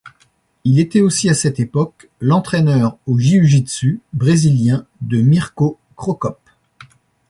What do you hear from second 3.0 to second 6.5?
en Jiu-jitsu brésilien de Mirko Crocop.